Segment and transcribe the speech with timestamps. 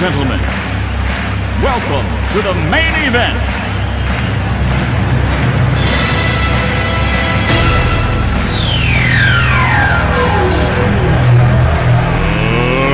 [0.00, 0.40] gentlemen,
[1.62, 3.36] welcome to the main event.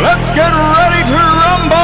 [0.02, 1.76] Let's get ready to rumble!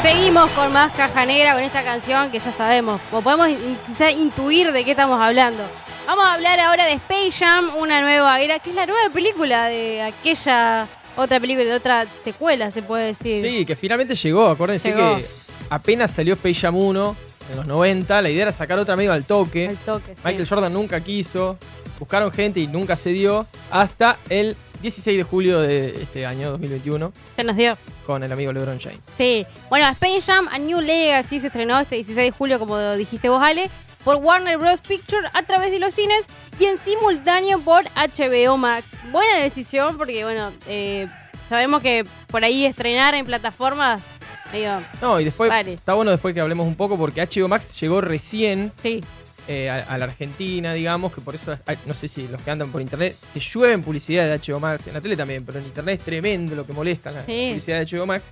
[0.00, 3.48] Seguimos con más caja negra con esta canción que ya sabemos, o podemos
[3.86, 5.62] quizá intuir de qué estamos hablando.
[6.06, 9.66] Vamos a hablar ahora de Space Jam, una nueva era, que es la nueva película
[9.66, 13.44] de aquella otra película, otra secuela, se puede decir.
[13.44, 14.48] Sí, que finalmente llegó.
[14.48, 15.16] Acuérdense Llegó.
[15.16, 15.26] que
[15.70, 17.16] apenas salió Space Jam 1
[17.50, 18.22] en los 90.
[18.22, 19.68] La idea era sacar otra medio al toque.
[19.68, 20.22] Al toque, sí.
[20.24, 21.58] Michael Jordan nunca quiso.
[21.98, 23.46] Buscaron gente y nunca se dio.
[23.70, 27.78] Hasta el 16 de julio de este año, 2021, Se nos dio.
[28.04, 28.98] con el amigo LeBron James.
[29.16, 29.46] Sí.
[29.70, 33.42] Bueno, Space Jam A New Legacy se estrenó este 16 de julio, como dijiste vos,
[33.42, 33.70] Ale,
[34.04, 34.80] por Warner Bros.
[34.80, 36.24] Picture a través de los cines
[36.58, 38.86] y en simultáneo por HBO Max.
[39.10, 41.08] Buena decisión porque, bueno, eh,
[41.48, 44.02] sabemos que por ahí estrenar en plataformas,
[44.52, 45.74] digo, No, y después Vale.
[45.74, 49.02] está bueno después que hablemos un poco porque HBO Max llegó recién sí.
[49.48, 52.50] eh, a, a la Argentina, digamos, que por eso, hay- no sé si los que
[52.50, 55.64] andan por internet, te llueven publicidad de HBO Max, en la tele también, pero en
[55.66, 57.48] internet es tremendo lo que molesta la Sí.
[57.50, 58.24] publicidad de HBO Max.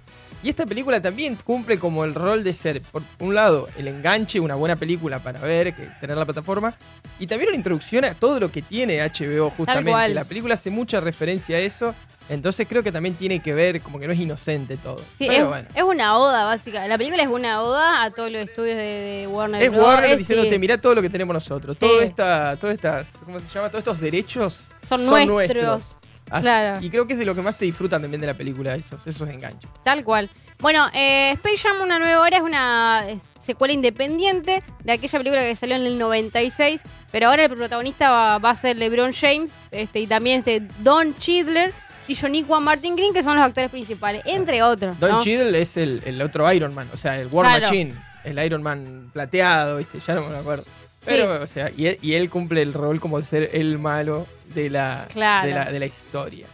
[0.42, 4.40] Y esta película también cumple como el rol de ser, por un lado, el enganche,
[4.40, 6.74] una buena película para ver, que tener la plataforma,
[7.20, 10.14] y también una introducción a todo lo que tiene HBO justamente.
[10.14, 11.94] La película hace mucha referencia a eso,
[12.28, 14.98] entonces creo que también tiene que ver, como que no es inocente todo.
[15.18, 15.68] Sí, pero es, bueno.
[15.74, 16.88] es una oda básica.
[16.88, 19.86] La película es una oda a todos los estudios de, de Warner Es Bros.
[19.86, 20.16] Warner Sí.
[20.16, 21.76] diciéndote, mirá todo lo que tenemos nosotros.
[21.78, 21.86] Sí.
[21.86, 23.68] Todo esta, todas estas, ¿cómo se llama?
[23.68, 25.84] Todos estos derechos Son nuestros.
[26.30, 26.84] Así- Claro.
[26.84, 29.06] Y creo que es de lo que más se disfrutan también de la película, esos,
[29.06, 29.68] esos enganches.
[29.84, 30.30] Tal cual.
[30.60, 35.42] Bueno, eh, Space Jam Una Nueva Hora es una eh, secuela independiente de aquella película
[35.42, 39.50] que salió en el 96, pero ahora el protagonista va, va a ser LeBron James
[39.70, 41.74] este, y también este Don Chidler
[42.08, 44.98] y Joniqua Martin Green, que son los actores principales, entre otros.
[44.98, 45.22] Don ¿no?
[45.22, 47.66] Es el, el otro Iron Man, o sea, el War Claro.
[47.66, 47.94] Machine,
[48.24, 49.98] el Iron Man plateado, ¿viste?
[50.06, 50.64] Ya no me acuerdo.
[51.04, 54.26] Pero, o sea, y él, y él cumple el rol como de ser el malo
[54.54, 55.48] de la, Claro.
[55.48, 56.46] de la, de la historia.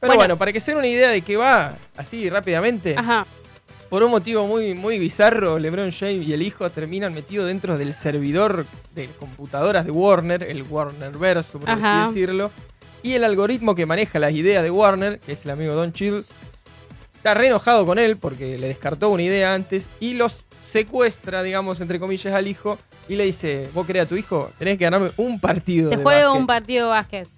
[0.00, 0.16] Pero Bueno.
[0.20, 3.24] bueno, para que se den una idea de qué va, así rápidamente, Ajá.
[3.88, 7.94] por un motivo muy, muy bizarro, LeBron James y el hijo terminan metidos dentro del
[7.94, 12.04] servidor de computadoras de Warner, el Warner Verso, por Ajá.
[12.04, 12.50] así decirlo.
[13.02, 16.24] Y el algoritmo que maneja las ideas de Warner, que es el amigo Don Chill,
[17.14, 21.80] está re enojado con él porque le descartó una idea antes y los secuestra, digamos,
[21.80, 25.10] entre comillas, al hijo y le dice, vos querés a tu hijo, tenés que ganarme
[25.16, 25.90] un partido.
[25.90, 26.40] Te de juego básquet".
[26.40, 27.28] un partido de básquet.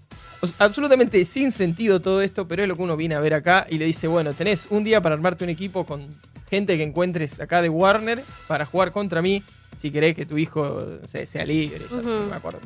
[0.40, 3.34] O sea, absolutamente sin sentido todo esto, pero es lo que uno viene a ver
[3.34, 6.08] acá y le dice, bueno, tenés un día para armarte un equipo con
[6.48, 9.44] gente que encuentres acá de Warner para jugar contra mí,
[9.78, 12.60] si querés que tu hijo sea libre, no me acuerdo.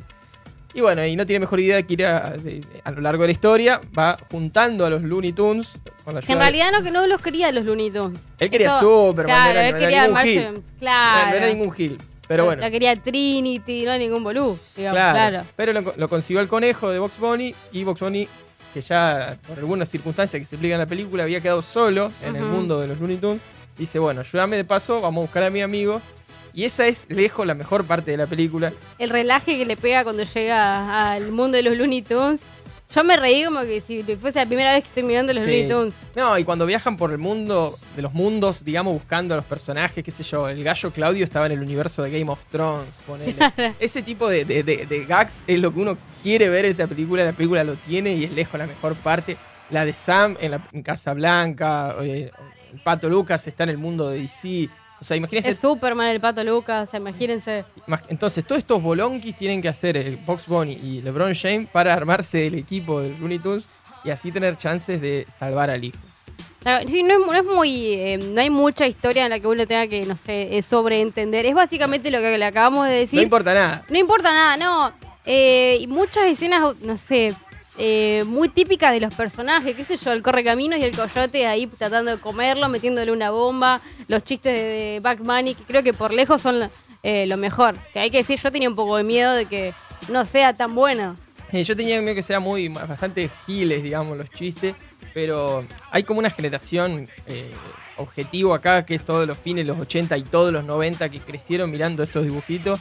[0.75, 3.23] Y bueno, y no tiene mejor idea que ir a, de- de- a lo largo
[3.23, 5.71] de la historia, va juntando a los Looney Tunes
[6.03, 8.19] con la Que en realidad no, no los quería los Looney Tunes.
[8.39, 10.49] Él quería Eso- Superman, Claro, no era, él no era quería ningún armarse.
[10.51, 10.63] Gil.
[10.79, 11.29] Claro.
[11.31, 11.97] No era ningún Gil.
[12.27, 12.59] Pero bueno.
[12.61, 14.59] La quería Trinity, no era ningún bolú.
[14.75, 15.47] Digamos, Claro, claro.
[15.55, 18.27] Pero lo, lo consiguió el conejo de Box Bunny y Box Bunny,
[18.73, 22.35] que ya por algunas circunstancias que se explican en la película, había quedado solo en
[22.35, 23.41] el mundo de los Looney Tunes.
[23.77, 26.01] Dice, bueno, ayúdame de paso, vamos a buscar a mi amigo.
[26.55, 28.71] Y esa es lejos la mejor parte de la película.
[28.97, 32.39] el relaje que le pega cuando llega al mundo de los Looney Tunes.
[32.93, 35.49] Yo me reí como que si fuese la primera vez que estoy mirando los Sí.
[35.49, 35.93] Looney Tunes.
[36.15, 40.01] No, y cuando viajan por el mundo de los mundos, digamos, buscando a los personajes,
[40.01, 43.35] qué sé yo, el gallo Claudio estaba en el universo de Game of Thrones, ponele.
[43.79, 46.87] Ese tipo de, de- de- de gags es lo que uno quiere ver en esta
[46.87, 49.35] película, la película lo tiene y es lejos la mejor parte.
[49.71, 52.31] La de Sam en, la, en Casablanca, eh,
[52.71, 54.69] el Pato Lucas está en el mundo de DC.
[54.99, 55.49] O sea, imagínense.
[55.51, 57.65] Es Superman, el pato Lucas, imagínense.
[57.87, 61.93] imag- Entonces, todos estos bolonquis tienen que hacer el Box Bunny y LeBron James para
[61.93, 63.67] armarse el equipo del Looney Tunes
[64.03, 65.97] y así tener chances de salvar al hijo.
[66.61, 67.93] Claro, sí, no, es, no es muy.
[67.93, 71.45] eh, no hay mucha historia en la que uno tenga que, no sé, eh, sobreentender.
[71.45, 73.17] Es básicamente lo que le acabamos de decir.
[73.19, 73.83] No importa nada.
[73.89, 74.91] No importa nada, no.
[75.27, 77.33] Eh, y muchas escenas, no sé,
[77.77, 81.67] eh, muy típicas de los personajes, qué sé yo, el correcaminos y el coyote ahí
[81.67, 86.13] tratando de comerlo, metiéndole una bomba, los chistes de, Back Bunny, que creo que por
[86.13, 86.69] lejos son
[87.03, 87.75] eh, lo mejor.
[87.93, 89.73] Que hay que decir, yo tenía un poco de miedo de que
[90.09, 91.17] no sea tan bueno.
[91.51, 94.75] Eh, Yo tenía miedo que sea muy bastante giles, digamos, los chistes,
[95.13, 97.51] pero hay como una generación eh,
[97.97, 101.69] objetivo acá, que es todos los fines, los 80 y todos los 90 que crecieron
[101.71, 102.79] mirando estos dibujitos.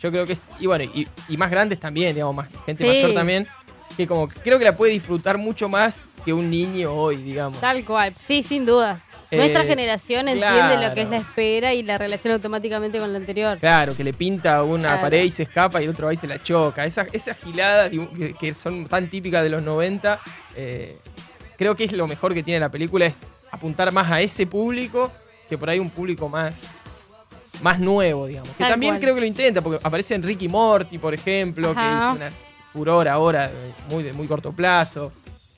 [0.00, 2.88] Yo creo que es, y bueno, y, y más grandes también, digamos, más gente Sí.
[2.88, 3.48] mayor también,
[3.96, 7.60] que como que creo que la puede disfrutar mucho más que un niño hoy, digamos.
[7.60, 9.00] Tal cual, sí, sin duda.
[9.30, 13.18] Nuestra Eh, generación entiende lo que es la espera y la relación automáticamente con la
[13.18, 13.58] anterior.
[13.58, 15.02] Claro, que le pinta una Claro.
[15.02, 16.84] pared y se escapa y el otro va y se la choca.
[16.86, 20.20] Esas esa giladas que, que son tan típicas de los 90,
[20.54, 20.96] eh,
[21.58, 25.10] creo que es lo mejor que tiene la película, es apuntar más a ese público
[25.48, 26.74] que por ahí un público más,
[27.62, 28.50] más nuevo, digamos.
[28.50, 29.00] Que Tal también cual.
[29.00, 32.30] creo que lo intenta, porque aparece en Ricky Morty, por ejemplo, que hizo una
[32.76, 35.12] furor ahora eh, muy de muy corto plazo.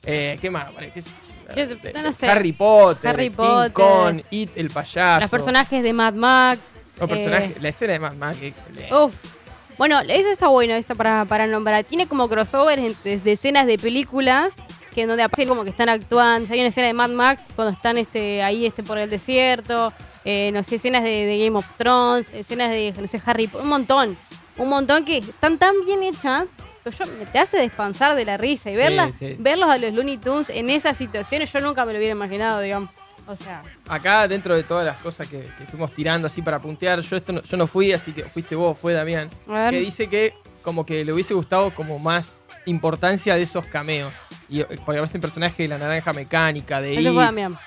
[0.05, 0.67] Eh, ¿Qué más?
[0.93, 1.53] ¿Qué sé yo?
[1.53, 2.27] ¿Qué- De- no de sé.
[2.29, 3.73] Harry Potter, Harry King Potter.
[3.73, 5.21] Kong, It, el payaso.
[5.21, 6.61] Los personajes de Mad Max.
[6.99, 8.37] Los personajes- eh, la escena de Mad Max.
[8.91, 9.13] Uf.
[9.77, 11.83] Bueno, eso está bueno, eso para, para nombrar.
[11.83, 14.51] Tiene como crossovers de escenas de películas
[14.93, 16.53] que donde aparecen como que están actuando.
[16.53, 19.91] Hay una escena de Mad Max cuando están este, ahí este, por el desierto.
[20.25, 23.63] eh, no sé, escenas de, de Game of Thrones, escenas de, no sé, Harry Potter.
[23.63, 24.17] Un montón.
[24.57, 26.43] Un montón que están tan bien hechas
[26.91, 28.71] yo, te hace despansar de la risa.
[28.71, 29.35] Y verlas, sí.
[29.39, 32.89] verlos a los Looney Tunes en esas situaciones yo nunca me lo hubiera imaginado, digamos.
[33.27, 37.01] O sea, Acá, dentro de todas las cosas que, que fuimos tirando así para puntear,
[37.01, 39.29] yo esto no, yo no fui, así que fuiste vos, fue Damián,
[39.69, 40.33] que dice que
[40.63, 44.11] como que le hubiese gustado como más importancia de esos cameos.
[44.49, 47.57] Y, eh, porque aparecen personajes de la naranja mecánica, de Eso It, fue Damián.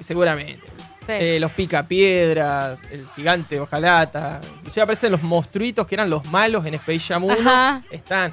[0.00, 0.62] seguramente.
[1.06, 1.12] Sí.
[1.12, 4.40] Eh, los picapiedras, el gigante hojalata.
[4.72, 7.34] Ya aparecen los monstruitos que eran los malos en Space Jam 1.
[7.34, 7.80] Ajá.
[7.90, 8.32] Están.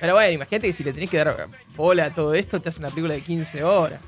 [0.00, 2.78] Pero bueno, imagínate que si le tenés que dar bola a todo esto, te hace
[2.80, 4.00] una película de 15 horas.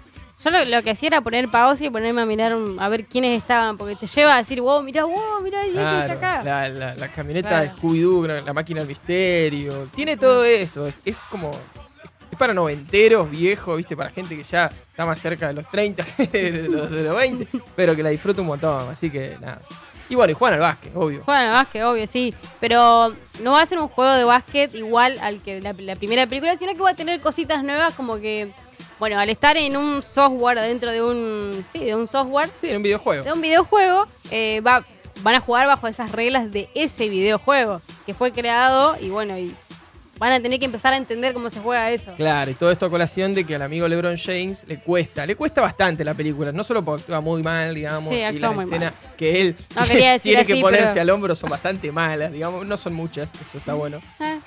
[0.44, 3.04] Yo lo, lo que hacía era poner pausa y ponerme a mirar un- a ver
[3.04, 6.42] quiénes estaban, porque te lleva a decir, wow, mirá, wow, mirá, ese está Claro, acá.
[6.44, 7.64] la, la- la camioneta Claro.
[7.64, 9.88] de Scooby-Doo, la máquina del misterio.
[9.94, 10.86] Tiene todo eso.
[10.88, 11.52] Es, es como.
[12.32, 13.94] Es para noventeros, viejos, ¿viste?
[13.94, 16.02] Para gente que ya está más cerca de los 30
[16.32, 17.46] que de los, de los 20,
[17.76, 18.88] pero que la disfruta un montón.
[18.90, 19.60] Así que nada.
[20.12, 21.22] Y bueno, y juegan al básquet, obvio.
[21.24, 22.34] Juegan al básquet, obvio, sí.
[22.60, 26.26] Pero no va a ser un juego de básquet igual al que la, la primera
[26.26, 28.50] película, sino que va a tener cositas nuevas como que,
[28.98, 32.76] bueno, al estar en un software, dentro de un, sí, de un software, Sí, en
[32.76, 33.24] un videojuego.
[33.24, 34.84] de un videojuego, eh, va,
[35.22, 39.56] van a jugar bajo esas reglas de ese videojuego que fue creado y bueno, y
[40.22, 42.12] van a tener que empezar a entender cómo se juega eso.
[42.16, 45.34] Claro, y todo esto a colación de que al amigo LeBron James le cuesta, le
[45.34, 48.92] cuesta bastante la película, no solo porque actúa muy mal, digamos, Sí, y las escenas
[49.16, 49.82] que él No
[50.22, 53.74] tiene que ponerse pero- al hombro son bastante malas, digamos, no son muchas, eso está
[53.74, 54.00] bueno.
[54.20, 54.38] Ah,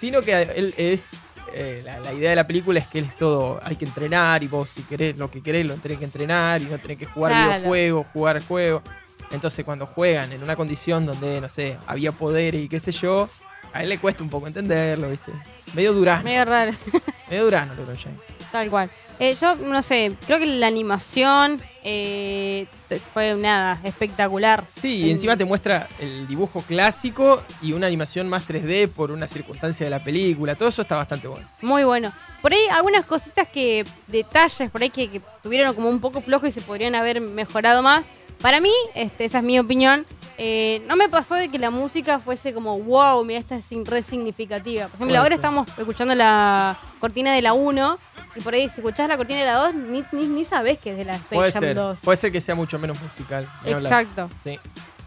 [0.00, 1.08] Sino que él es,
[1.52, 4.42] eh, la, la idea de la película es que él es todo, hay que entrenar
[4.42, 7.04] y vos si querés lo que querés lo tenés que entrenar y no tenés que
[7.06, 7.50] jugar Claro.
[7.50, 8.82] videojuegos, jugar juegos.
[9.30, 13.28] Entonces cuando juegan en una condición donde, no sé, había poderes y qué sé yo,
[13.72, 15.32] a él le cuesta un poco entenderlo, ¿viste?
[15.74, 16.22] Medio durano.
[16.24, 16.72] medio raro.
[17.30, 18.18] Medio durano, LeBron James.
[18.50, 18.90] Tal cual.
[19.20, 22.66] Eh, yo no sé, creo que la animación eh,
[23.12, 24.64] fue nada, espectacular.
[24.80, 29.10] Sí, y En- encima te muestra el dibujo clásico y una animación más 3D por
[29.10, 30.54] una circunstancia de la película.
[30.54, 31.46] Todo eso está bastante bueno.
[31.60, 32.12] Muy bueno.
[32.40, 36.46] Por ahí algunas cositas que, detalles por ahí que, que tuvieron como un poco flojo
[36.46, 38.06] y se podrían haber mejorado más.
[38.40, 40.06] Para mí, este, esa es mi opinión,
[40.38, 44.02] eh, no me pasó de que la música fuese como, wow, mira, esta es re
[44.02, 44.82] significativa.
[44.86, 45.34] Por ejemplo, Puede ahora ser.
[45.36, 47.98] estamos escuchando la cortina de la 1
[48.36, 50.90] y por ahí si escuchás la cortina de la 2 ni, ni, ni sabés que
[50.92, 51.98] es de la Space Puede Jam ser, 2.
[52.04, 53.48] puede ser que sea mucho menos musical.
[53.64, 54.04] ni hablar.
[54.04, 54.30] Exacto.
[54.44, 54.58] Sí.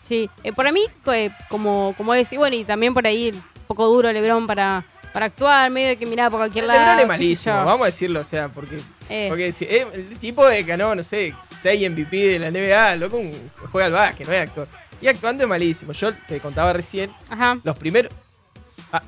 [0.07, 0.81] Sí, eh, para mí,
[1.13, 4.83] eh, como, como decir, bueno, y también por ahí un poco duro Lebron para,
[5.13, 6.79] para actuar, medio de que miraba por cualquier lado.
[6.79, 7.65] LeBron es qué sé malísimo, yo.
[7.65, 9.27] vamos a decirlo, o sea, porque, Eh.
[9.29, 13.17] porque si- es el tipo de ganó, no sé, 6 MVP de la NBA, loco,
[13.17, 14.67] un- juega al básquet, no es actor.
[15.01, 15.91] Y actuando es malísimo.
[15.93, 17.57] Yo te contaba recién, Ajá.
[17.63, 18.11] los primeros.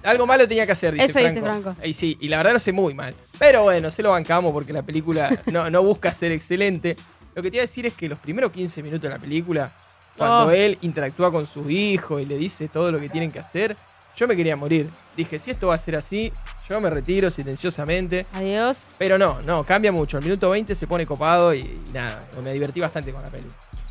[0.03, 1.75] algo malo tenía que hacer, dice Eso dice Franco.
[1.83, 3.13] Y sí, y la verdad lo sé muy mal.
[3.37, 6.95] Pero bueno, se lo bancamos porque la película no, no busca ser excelente.
[7.35, 9.71] Lo que te iba a decir es que los primeros 15 minutos de la película,
[10.17, 10.51] cuando Oh.
[10.51, 13.75] él interactúa con su hijo y le dice todo lo que tienen que hacer,
[14.15, 14.87] yo me quería morir.
[15.17, 16.31] Dije, si esto va a ser así,
[16.73, 18.25] yo me retiro silenciosamente.
[18.33, 18.87] Adiós.
[18.97, 20.17] Pero no, no, cambia mucho.
[20.17, 23.45] El minuto 20 se pone copado y, y nada, me divertí bastante con la peli.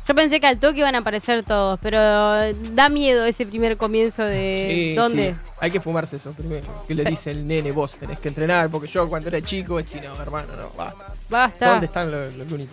[0.05, 1.97] Yo pensé que al toque iban a aparecer todos, pero
[2.73, 5.31] da miedo ese primer comienzo de Sí, dónde.
[5.31, 5.51] sí.
[5.61, 6.67] Hay que fumarse eso primero.
[6.85, 10.01] Que le dice el nene, vos tenés que entrenar, porque yo cuando era chico decía,
[10.13, 11.05] no, hermano, no, basta.
[11.29, 11.69] Basta.
[11.69, 12.67] ¿Dónde están los, los Tunes?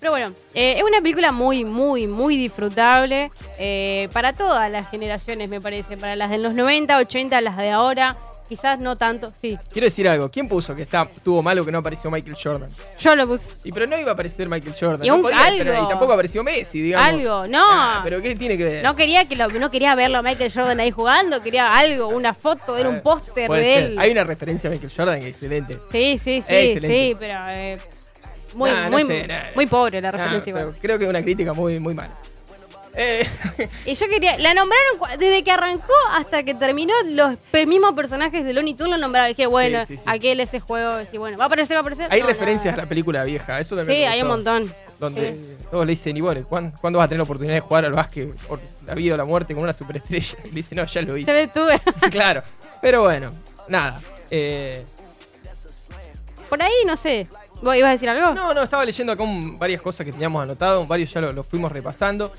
[0.00, 5.48] Pero bueno, eh, es una película muy, muy, muy disfrutable eh, para todas las generaciones,
[5.50, 5.96] me parece.
[5.98, 8.16] Para las de los 90, 80, las de ahora.
[8.50, 9.56] Quizás no tanto, sí.
[9.70, 12.68] Quiero decir algo, ¿quién puso que está, estuvo malo que no apareció Michael Jordan?
[12.98, 13.48] Yo lo puse.
[13.62, 15.04] Y pero no iba a aparecer Michael Jordan.
[15.04, 15.58] Y no un- podía, algo.
[15.64, 17.08] pero- y tampoco apareció Messi, digamos.
[17.08, 17.62] Algo, no.
[17.64, 18.82] Ah, pero ¿qué tiene que ver?
[18.84, 22.34] No quería que lo, no quería verlo a Michael Jordan ahí jugando, quería algo, una
[22.34, 23.82] foto, era un póster de ser.
[23.92, 23.98] él.
[24.00, 25.74] Hay una referencia a Michael Jordan excelente.
[25.92, 26.88] Sí, sí, sí, Excelente.
[26.88, 27.76] sí, pero eh,
[28.54, 29.40] muy, Nah, no muy, sé, nah.
[29.54, 30.54] muy pobre la referencia.
[30.82, 32.10] creo que es una crítica muy, muy mala.
[32.96, 33.26] Eh,
[33.86, 38.52] Y yo quería, la nombraron desde que arrancó hasta que terminó, los mismos personajes de
[38.52, 39.28] Looney Tunes lo nombraron.
[39.28, 40.02] Dije, bueno, Sí, sí, sí.
[40.06, 42.08] aquel ese juego, y bueno, va a aparecer, va a aparecer.
[42.10, 44.74] hay No, referencias a la película vieja, eso también Sí, hay un montón.
[44.98, 45.32] Donde
[45.70, 47.92] todos le dicen, y bueno, ¿cuándo, cuándo vas a tener la oportunidad de jugar al
[47.92, 50.36] básquet por la vida o la muerte con una superestrella?
[50.44, 51.32] Y dice, no, ya lo hice.
[51.32, 51.80] le tuve.
[52.10, 52.42] claro.
[52.82, 53.30] Pero bueno,
[53.68, 54.00] nada.
[54.30, 54.84] Eh,
[56.48, 57.28] Por ahí, no sé.
[57.62, 58.32] ¿Vos ibas a decir algo?
[58.34, 61.42] No, no, estaba leyendo acá un- varias cosas que teníamos anotado, varios ya lo, lo
[61.44, 62.32] fuimos repasando.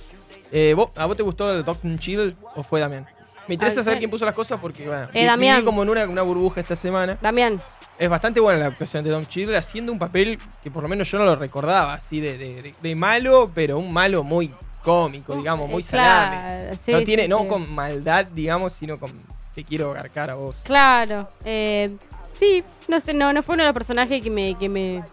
[0.52, 3.08] Eh, ¿vos- ¿A vos te gustó el Doctor Chill o fue Damián?
[3.48, 5.58] Me interesa saber quién puso las cosas porque, bueno, Eh, Damián.
[5.58, 7.18] viví como en una, una burbuja esta semana.
[7.22, 7.58] Damián.
[7.98, 11.10] Es bastante buena la actuación de Don Cheadle haciendo un papel que por lo menos
[11.10, 14.54] yo no lo recordaba, así de, de- de- de malo, pero un malo muy
[14.84, 16.72] cómico, digamos, muy Eh, claro, salame.
[16.86, 17.48] sí, no sí, tiene, no sí.
[17.48, 19.12] con maldad, digamos, sino con
[19.54, 20.60] te quiero garcar a vos.
[20.64, 21.28] Claro.
[21.44, 21.94] eh,
[22.40, 25.04] sí, no sé, no, no fue uno de los personajes que me, que me,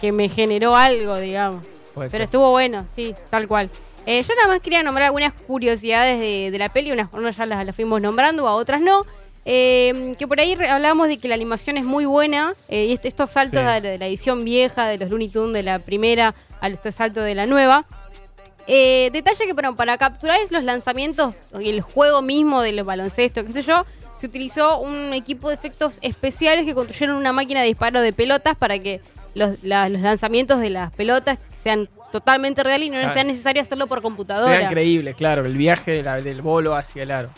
[0.00, 1.66] que me generó algo, digamos.
[1.94, 2.22] Puede Pero ser.
[2.22, 3.68] estuvo bueno, sí, tal cual.
[4.06, 7.46] Eh, yo nada más quería nombrar algunas curiosidades de, de la peli, unas, unas ya
[7.46, 9.02] las, las fuimos nombrando, a otras no.
[9.46, 13.04] Eh, que por ahí hablábamos de que la animación es muy buena, eh, y est-
[13.06, 13.80] estos saltos Sí.
[13.82, 17.34] de, la, edición vieja, de los Looney Tunes de la primera, al este salto de
[17.34, 17.86] la nueva.
[18.66, 23.44] Eh, detalle que bueno, para capturar los lanzamientos y el juego mismo de los baloncestos,
[23.44, 23.84] qué sé yo,
[24.18, 28.56] se utilizó un equipo de efectos especiales que construyeron una máquina de disparo de pelotas
[28.56, 29.00] para que
[29.34, 33.12] los, la- los lanzamientos de las pelotas sean totalmente reales y no Claro.
[33.14, 34.62] sea necesario hacerlo por computadora.
[34.62, 37.28] increíble, claro, el viaje de la- del bolo hacia el aro.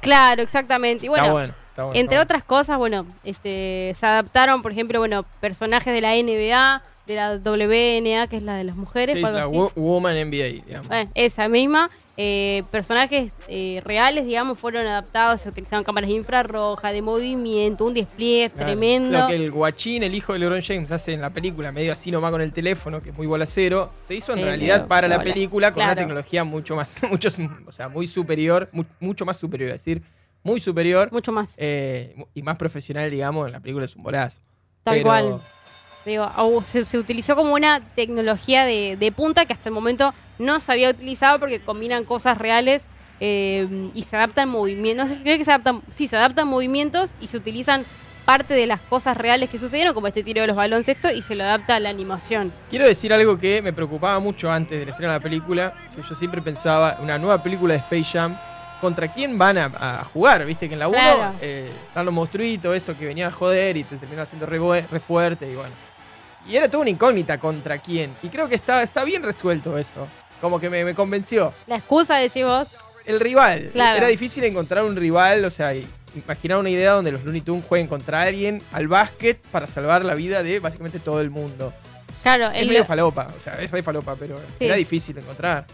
[0.00, 1.06] Claro, exactamente.
[1.06, 1.98] Y bueno, está bueno, está bueno.
[2.00, 6.82] entre está otras cosas, bueno, este, se adaptaron, por ejemplo, bueno, personajes de la NBA,
[7.06, 10.88] de la WNA, que es la de las mujeres, Sí, la wo- Woman NBA, digamos.
[10.88, 11.90] Bueno, esa misma.
[12.18, 18.50] eh, personajes eh, reales, digamos, fueron adaptados, se utilizaron cámaras infrarrojas, de movimiento, un despliegue
[18.50, 18.66] Claro.
[18.66, 19.18] tremendo.
[19.18, 22.10] Lo que el guachín, el hijo de LeBron James, hace en la película, medio así
[22.10, 25.16] nomás con el teléfono, que es muy bolacero, se hizo en Sí, realidad para la
[25.16, 25.32] bola.
[25.32, 27.28] película con una tecnología mucho más, mucho,
[27.66, 30.02] o sea, muy superior, mu- mucho más superior, es decir,
[30.42, 31.54] muy superior Mucho más.
[31.56, 34.38] eh, y más profesional, digamos, en la película es un bolazo.
[34.84, 35.40] Tal Pero- cual.
[36.04, 36.28] Digo,
[36.64, 40.72] se, se utilizó como una tecnología de, de punta que hasta el momento no se
[40.72, 42.82] había utilizado porque combinan cosas reales
[43.20, 45.10] eh, y se adaptan movimientos.
[45.22, 47.84] Creo que se adaptan, sí, se adaptan movimientos y se utilizan
[48.24, 51.36] parte de las cosas reales que sucedieron, como este tiro de los baloncesto, y se
[51.36, 52.52] lo adapta a la animación.
[52.68, 56.14] Quiero decir algo que me preocupaba mucho antes del estreno de la película, que yo
[56.16, 58.36] siempre pensaba, una nueva película de Space Jam,
[58.82, 60.44] ¿contra quién van a, a jugar?
[60.44, 61.32] Viste que en la 1 Claro.
[61.40, 65.54] están los monstruitos, eso que venía a joder y te terminó haciendo re, fuerte y
[65.54, 65.72] bueno.
[66.46, 68.12] Y era toda una incógnita contra quién.
[68.22, 70.06] Y creo que está, está bien resuelto eso.
[70.40, 71.54] Como que me, me convenció.
[71.68, 72.66] La excusa, decís vos,
[73.06, 73.70] El rival.
[73.72, 73.96] Claro.
[73.98, 77.64] Era difícil encontrar un rival, o sea, y- imaginar una idea donde los Looney Tunes
[77.66, 81.72] jueguen contra alguien al básquet para salvar la vida de básicamente todo el mundo.
[82.22, 84.66] claro, Es el, medio falopa, o sea, es re falopa, pero Sí.
[84.66, 85.64] era difícil de encontrar.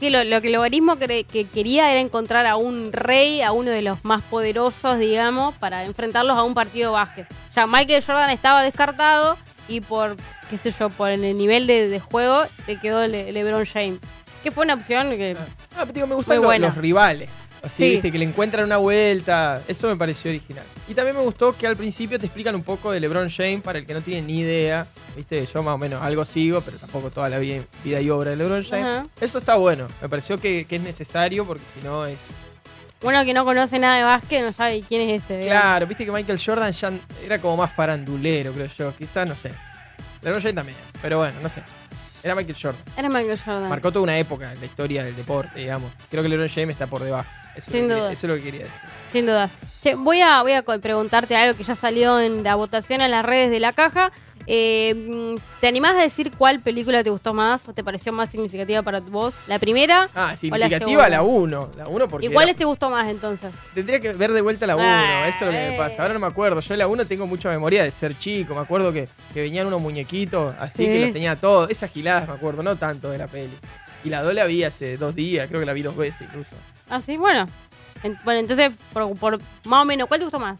[0.00, 3.70] Sí, lo, lo que el logaritmo que quería era encontrar a un rey, a uno
[3.70, 7.26] de los más poderosos, digamos, para enfrentarlos a un partido básquet.
[7.54, 9.36] Ya Michael Jordan estaba descartado
[9.68, 10.16] y por,
[10.48, 13.98] qué sé yo, por el nivel de, de juego le quedó Le- LeBron James.
[14.42, 15.36] Que fue una opción que...
[15.76, 16.36] Ah, pero digo, me gustan
[16.68, 17.28] los rivales.
[17.62, 17.90] Así, Sí.
[17.90, 19.60] viste, que le encuentran una vuelta.
[19.68, 20.64] Eso me pareció original.
[20.88, 23.78] Y también me gustó que al principio te explican un poco de LeBron James para
[23.78, 24.86] el que no tiene ni idea.
[25.14, 28.30] Viste, yo más o menos algo sigo, pero tampoco toda la vida, vida y obra
[28.30, 28.86] de LeBron James.
[28.86, 29.06] Ajá.
[29.20, 29.86] Eso está bueno.
[30.00, 32.18] Me pareció que, que es necesario porque si no es.
[33.02, 35.38] Uno que no conoce nada de básquet no sabe quién es este.
[35.38, 35.60] digamos.
[35.62, 36.92] Claro, viste que Michael Jordan ya
[37.24, 38.94] era como más farandulero, creo yo.
[38.96, 39.52] Quizás, no sé.
[40.22, 40.76] LeBron James también.
[41.02, 41.62] Pero bueno, no sé.
[42.22, 42.82] Era Michael Jordan.
[42.96, 43.68] Era Michael Jordan.
[43.68, 45.90] Marcó toda una época en la historia del deporte, digamos.
[46.10, 47.28] Creo que LeBron James está por debajo.
[47.56, 47.96] Eso, Sin es lo que duda.
[47.96, 48.80] quería- eso es lo que quería decir.
[49.12, 49.50] Sin duda.
[49.82, 53.24] Che, voy a, voy a preguntarte algo que ya salió en la votación en las
[53.24, 54.12] redes de la caja.
[54.52, 58.82] Eh, ¿Te animás a decir cuál película te gustó más o te pareció más significativa
[58.82, 59.32] para vos?
[59.46, 60.08] ¿La primera?
[60.12, 61.70] Ah, significativa la 1.
[61.76, 62.26] La 1 porque.
[62.26, 63.52] ¿Y cuáles era- te gustó más entonces?
[63.74, 64.84] Tendría que ver de vuelta la 1.
[64.84, 66.02] Ah, eso es lo que me pasa.
[66.02, 66.60] Ahora no me acuerdo.
[66.60, 68.56] Yo la 1 tengo mucha memoria de ser chico.
[68.56, 70.86] Me acuerdo que, que venían unos muñequitos así Sí.
[70.86, 71.70] que los tenía todos.
[71.70, 73.52] Esas giladas me acuerdo, no tanto de la peli.
[74.02, 75.46] Y la 2 la vi hace dos días.
[75.46, 76.50] Creo que la vi dos veces incluso.
[76.88, 77.46] Ah, sí, bueno.
[78.02, 80.58] En- bueno, entonces, por, por más o menos, ¿cuál te gustó más?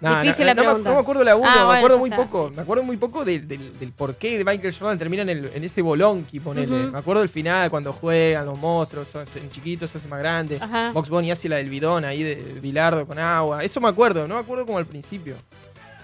[0.00, 1.98] No, Difícil no, la no me- no me acuerdo la 1, Ah, me bueno, acuerdo
[1.98, 2.22] muy está.
[2.24, 2.50] poco.
[2.54, 5.50] Me acuerdo muy poco del, del, del por qué de Michael Jordan termina en, el-
[5.52, 6.84] en ese bolonqui, ponele.
[6.84, 6.92] Ujú.
[6.92, 10.58] Me acuerdo del final, cuando juegan los monstruos, se hacen chiquitos, se hace más grande.
[10.60, 10.92] Ajá.
[10.92, 13.64] Box Bunny hace la del bidón ahí de, de bilardo con agua.
[13.64, 15.34] Eso me acuerdo, no me acuerdo como al principio.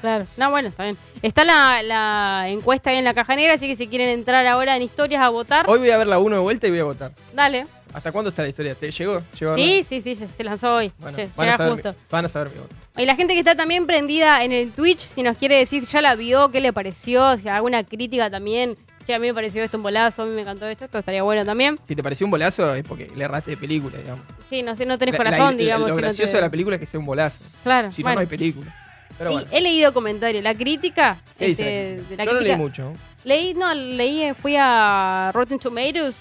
[0.04, 0.26] Claro.
[0.36, 0.98] No, bueno, está bien.
[1.22, 4.76] Está la, la encuesta ahí en la caja negra, así que si quieren entrar ahora
[4.76, 6.84] en historias a votar, Hoy voy a ver la 1 de vuelta y voy a
[6.84, 7.12] votar.
[7.32, 7.64] dale.
[7.94, 8.74] ¿Hasta cuándo está la historia?
[8.74, 9.22] ¿Te llegó?
[9.40, 10.92] ¿Llegó a Sí, sí, sí, se lanzó hoy.
[10.98, 11.92] Bueno, Lle- van, a saber, justo.
[11.92, 12.74] mi- van a saber mi voto.
[12.98, 15.92] Y la gente que está también prendida en el Twitch, si nos quiere decir si
[15.92, 18.76] ya la vio, qué le pareció, si alguna crítica también.
[19.06, 21.22] Che, a mí me pareció esto un bolazo, a mí me encantó esto, esto estaría
[21.22, 21.78] bueno también.
[21.86, 24.24] Si te pareció un bolazo es porque le erraste de película, digamos.
[24.50, 25.88] Sí, no sé, no tenés La- corazón, la- digamos.
[25.88, 27.36] Lo si no gracioso te- de la película es que sea un bolazo.
[27.62, 28.74] Claro, Si no, no hay película.
[29.18, 29.46] Pero bueno.
[29.50, 30.42] he leído comentarios.
[30.42, 31.16] La crítica.
[31.38, 32.16] ¿Qué dice este, la crítica?
[32.16, 32.92] de la Yo no leí crítica- mucho.
[33.24, 36.16] Leí, no, leí, eh, fui a Rotten Tomatoes.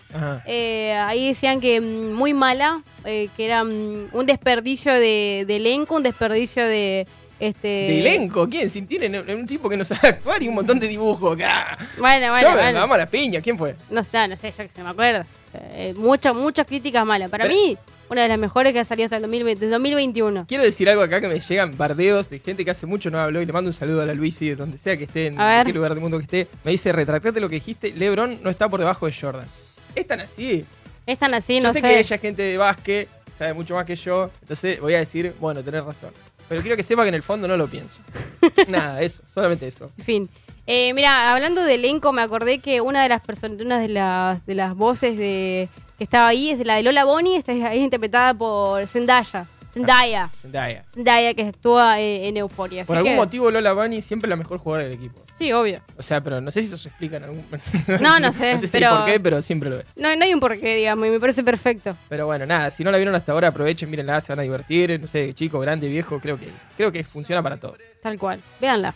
[0.46, 5.56] Eh, ahí decían que mm, muy mala, eh, que era mm, un desperdicio de, de
[5.58, 7.06] elenco, un desperdicio de
[7.42, 7.68] Este...
[7.68, 8.48] ¿De elenco?
[8.48, 8.70] ¿Quién?
[8.70, 11.78] Si tienen un, tipo que no sabe actuar y un montón de dibujos acá.
[11.98, 12.80] Bueno, Yo bueno, bueno.
[12.80, 13.76] vamos a la piña, ¿quién fue?
[13.90, 15.26] No, sé, no sé, yo que se me acuerdo.
[15.54, 17.30] Eh, muchas, muchas críticas malas.
[17.30, 17.76] Para Pero- mí,
[18.10, 20.46] una de las mejores que ha salido hasta el 2020, desde 2021.
[20.48, 23.42] Quiero decir algo acá que me llegan bardeos de gente que hace mucho no habló
[23.42, 25.76] y le mando un saludo a la Luisi de donde sea que esté, en cualquier
[25.76, 26.48] lugar del mundo que esté.
[26.64, 29.48] Me dice, retractate lo que dijiste, Lebron no está por debajo de Jordan.
[29.96, 30.66] Es tan así.
[31.06, 31.88] Es tan así, yo no sé, sé.
[31.88, 35.34] que ella es gente de básquet, sabe mucho más que yo, entonces voy a decir,
[35.40, 36.12] bueno, tenés razón.
[36.48, 38.02] Pero quiero que sepa que en el fondo no lo pienso.
[38.68, 39.92] Nada, eso, solamente eso.
[39.98, 40.30] En fin.
[40.66, 44.46] Eh, mira, hablando de elenco, me acordé que una de las personas, una de las,
[44.46, 47.64] de las voces de que estaba ahí es de la de Lola Bonnie, esta es,
[47.64, 49.46] es interpretada por Zendaya.
[49.74, 50.30] Zendaya.
[50.40, 50.86] Zendaya.
[50.94, 52.86] Zendaya que actúa eh, en Euforia.
[52.86, 55.20] Por algún que- motivo Lola Bunny siempre la mejor jugadora del equipo.
[55.40, 55.80] Sí, obvio.
[55.98, 57.44] O sea, pero no sé si eso se explica en algún
[58.00, 59.86] No, no sé, no sé si pero- por qué, pero siempre lo es.
[59.98, 61.96] No, no hay un porqué, digamos, y me parece perfecto.
[62.08, 65.00] Pero bueno, nada, si no la vieron hasta ahora, aprovechen, mírenla, se van a divertir,
[65.02, 67.76] no sé, chico, grande, viejo, creo que, creo que funciona para todo.
[68.04, 68.42] Tal cual.
[68.62, 68.94] Véanla.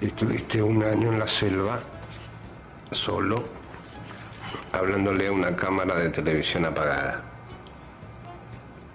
[0.00, 1.80] Estuviste un año en la selva,
[2.90, 3.44] solo,
[4.72, 7.22] hablándole a una cámara de televisión apagada.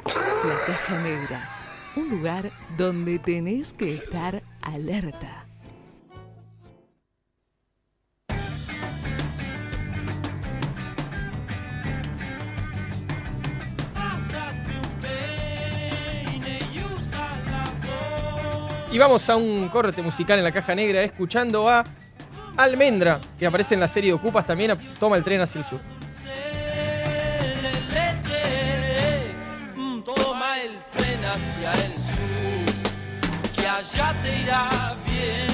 [0.05, 1.50] La caja negra.
[1.95, 5.45] Un lugar donde tenés que estar alerta.
[18.93, 21.83] Y vamos a un corte musical en la caja negra escuchando a
[22.57, 25.79] Almendra, que aparece en la serie de Ocupas también, toma el tren hacia el sur.
[29.75, 30.01] mm,
[34.22, 35.53] te irá bien.